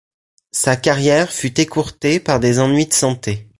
Sa 0.51 0.75
carrière 0.77 1.31
fut 1.31 1.59
écourtée 1.61 2.19
par 2.19 2.39
des 2.39 2.57
ennuis 2.59 2.87
de 2.87 2.93
santé. 2.93 3.47